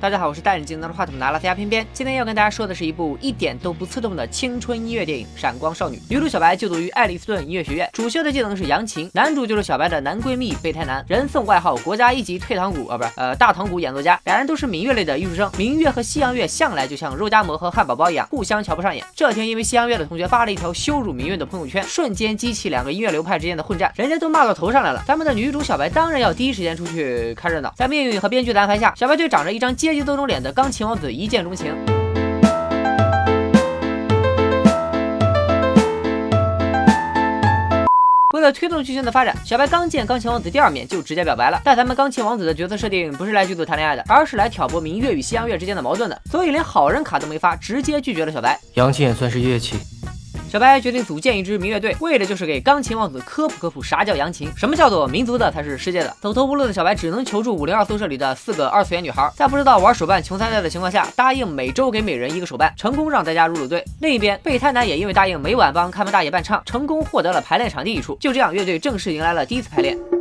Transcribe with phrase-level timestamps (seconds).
[0.00, 1.84] 大家好，我是戴眼镜拿着话筒的阿拉斯加偏偏。
[1.92, 5.96] 今天要跟大家说的是一部一点都不刺痛的青春音乐电影《闪光少女》。
[6.08, 9.10] 女主小白就读于爱丽斯顿音乐学院，主修的技能是扬琴。
[9.12, 14.20] 男主就是小白的男闺蜜备胎男，人送外号国家一级退堂鼓啊，不是呃大堂鼓演奏家。
[14.24, 19.04] 俩人都是民乐类的艺术生，民乐和西洋乐向来就像肉夹馍和汉堡包一样，互相瞧不上眼。
[19.16, 25.02] 这天因为西洋乐的同学发了一条羞辱民乐的朋友圈，瞬间激起两个音乐流派之间的混战，人家都骂到头上来了。
[25.08, 27.74] 咱们的女主小白当然要第一时间出去看热闹。
[27.76, 31.74] 在命运和编剧的安排下，小白对长着一张阶级斗争脸的钢琴王子一见钟情。
[38.34, 41.58] 为了推动剧情的发展，小白刚见钢琴王子第二面就直接表白了。
[41.64, 48.60] 但咱们钢琴王子的角色设定不是来剧组谈恋爱的，而是来挑拨明月与西洋乐之间的矛盾的，所以连好人卡都没发，直接拒绝了小白。
[48.74, 49.76] 扬琴也算是乐器。
[50.48, 56.16] 小白决定组建一支民乐队，为的就是给钢琴王子科普科普啥叫扬琴，什么叫做民族的才是世界的。
[56.22, 63.84] 走投无路的小白只能求助五零二宿舍里的四个二次元女孩，在不知道玩手办穷三代的情况下，答应每周给每人一个手办，成功让大家入了队。
[64.00, 68.16] 另一边，备胎男也因为答应每晚帮看门大爷伴唱，成功获得了排练场地一处。
[68.18, 70.17] 就这样，乐队正式迎来了第一次排练。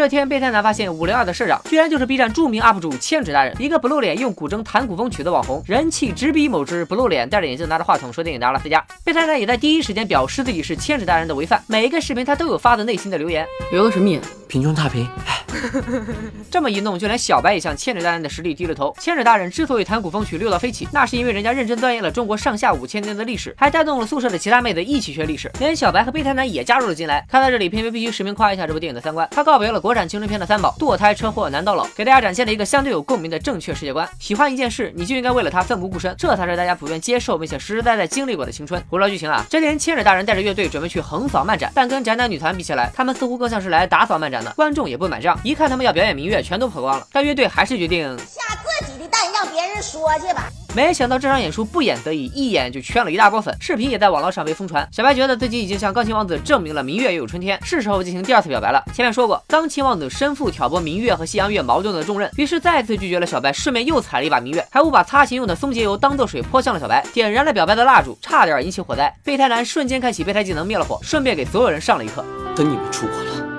[0.00, 8.82] 这天，备胎男发现五零二的社长居然就是 B 站著名 UP 主千纸大人，一个不露脸用古筝弹古风曲的网红，人气直逼某只不露脸戴着眼镜拿着话筒说电影的阿拉斯加。
[9.04, 14.22] 备胎男也在第一时间表示自己是千纸大人的违犯，每一个视频他都有发自内心的留言，留的什么言？
[14.50, 15.08] 贫穷差评。
[16.50, 18.94] 这么一弄，就连小白也向千纸大人的实力低了头。
[18.98, 27.24] 千纸大人之所以弹古风曲六到飞起，那是因为人家认真钻研了中国上下五千年的历史，还带动了宿舍的其他妹子一起学历史，连小白和备胎男也加入了进来。
[27.30, 34.08] 看到这里，偏偏必须实名夸一下这部电影的三观，他告别了国产青春片的三宝：堕胎、车祸、男到老，给大家展现了一个相对有共鸣的正确世界观。
[34.18, 38.82] 喜欢一件事，你就应该为了他奋不顾身，这才是大家普遍接受并且实实在在经历过的青春。
[38.88, 45.38] 回到剧情啊，这天千纸大人带着乐队准备去横扫漫展，但跟宅男女团比起来，他们似乎更像是来打扫漫展的，观众也不买账。
[45.42, 47.06] 一看他们要表演民乐，全都跑光了。
[47.12, 48.40] 但乐队还是决定下
[48.80, 50.48] 自己的蛋，让别人说去吧。
[50.72, 54.88] 没想到这场演出不演则已，一演就圈了一大波粉，视频也在网络上被疯传。
[54.92, 58.80] 小白觉得自己已经向钢琴王子证明了民乐也有春天，是时候进行第二次表白了。
[58.94, 69.12] 前面说过，钢琴王子身负挑拨民乐和西洋乐矛盾的重任，于是再次拒绝了小白，顺便又踩了一把民乐，还误把擦琴用的松节油当做水泼向了小白，点燃了表白的蜡烛，差点引起火灾。
[69.24, 72.24] 备胎男瞬间开启备胎技能灭了火，顺便给所有人上了一课。
[72.54, 73.49] 等你们出国了，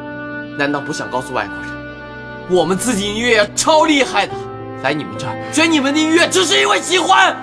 [0.58, 1.72] 难道不想告诉外国人，
[2.50, 4.34] 我们自己音乐超厉害的？
[4.84, 7.36] 来你们这儿学你们的音乐，只是因为喜欢。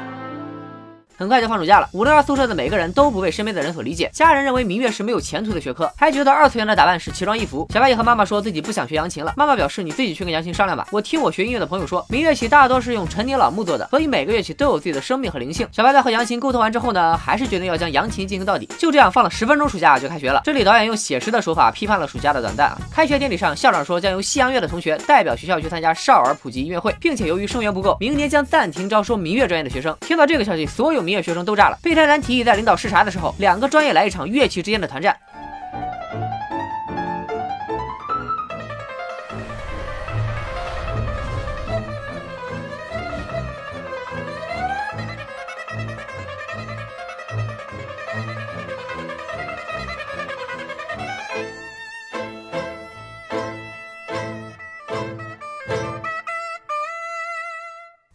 [1.18, 4.08] 很快就放暑假了，五零二宿舍的每个人都不被身边的人所理解。
[4.12, 7.66] 家人认为民乐是没有前途的学科，还觉得二次元的打扮是奇装异服。
[7.74, 10.86] 小白也和妈妈说自己不想学扬琴了，妈妈表示你自己去跟杨琴商量吧。
[10.92, 15.66] 我听我学音乐的朋友说，民乐器大多是用陈年老木做的，所以每个乐器都有自己的生命和灵性。
[15.72, 18.68] 小白在和杨琴沟通完之后呢，还是决定要将扬琴进行到底。
[18.78, 20.42] 就这样放了十分钟，暑假就开学了。
[20.44, 22.78] 这里导演用写实的手法批判了暑假的短暂啊。
[22.92, 29.96] 开学典礼上，校长说将由西洋乐的同学代表学校去参加少儿普及音乐会，并且由于生源不够，明年将暂停招收民乐专业的学生。
[30.02, 31.78] 听到这个消息，所有音乐学生都炸了。
[31.82, 35.16] 备胎男提议在领导视察的时候，两个专业来一场乐器之间的团战。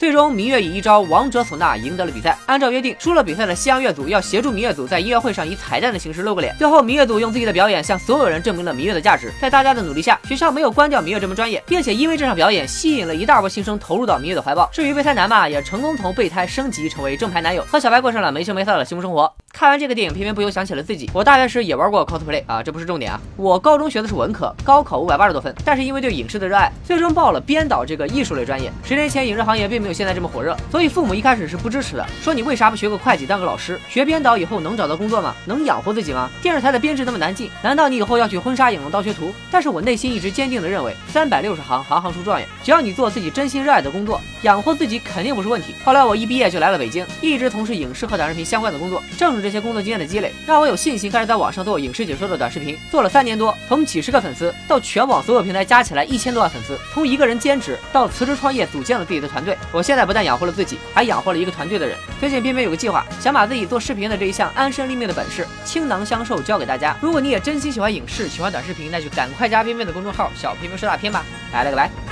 [0.04, 2.38] 最终，明月以一招王者唢呐赢得了比赛。
[2.46, 6.54] 按照约定，输了比赛的西洋乐组要协助明月组在音乐会上以彩蛋的形式露个脸。
[6.60, 9.32] 最后，明月组用自己的表演向所有人证明了明月的价值。
[9.40, 14.70] 在大家的努力下，学校没有关掉明月这门专业，并且因为这场表演吸引了一大波新生投入到明月的怀抱。
[14.74, 19.34] 至于备胎男嘛，也成功从备胎升级成为正牌男友，和小白过上了没羞没臊的幸福生活。
[19.54, 21.10] 看完这个电影，偏偏不由想起了自己。
[21.14, 23.22] 我大学时也玩过 cosplay 啊，这不是重点啊。
[23.38, 28.70] 我高中学的是文科，高考五百八十多分，但是因为对影视的热爱，最终报了编导这个艺术类专业。
[28.84, 33.80] 十年前，影视行业并没有现在这么火热，所以父母一开始是不支持的，说你为啥不学个会计当个老师？
[33.88, 35.36] 学编导以后能找到工作吗？
[35.46, 36.30] 能养活自己吗？
[36.42, 39.34] 电视台的编制那么难进，难道你以后要去婚纱影楼当学徒？
[39.52, 42.48] 但是我内心一直坚定的认为，三百六十行，行行出状元。
[42.64, 45.74] 只要你做自己真心热爱的工作，养活自己肯定不是问题。
[45.84, 49.02] 后来我一毕业就来了北京，一直从事影视和短视频相关的工作。
[49.18, 50.32] 正是这些工作经验的积累。
[50.46, 59.58] 让我有信心开始在网上做影视解说的短视频，做了三年多，从几十个粉丝到全网所有平台加起来一千多万粉丝，从一个人兼职到辞职创业，组建了自己的团队。
[59.72, 61.98] 我现在不但养活了自己，还养活了一个团队的人。
[62.20, 66.98] 最近偏偏有个计划，想把自己做视频的这一项安身立命的本事倾囊相授，教给大家。
[67.02, 71.24] 如果你也真心喜欢影视，喜欢短视频，那就赶快加偏偏的公众号“小偏偏说大片”吧。
[71.52, 72.03] 拜了个拜。